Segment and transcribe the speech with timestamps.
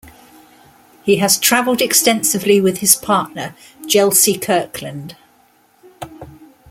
[1.03, 3.53] He has traveled extensively with his partner,
[3.87, 5.15] Gelsey Kirkland.